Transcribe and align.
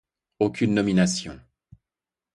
Aucune 0.39 0.73
nomination. 0.73 1.39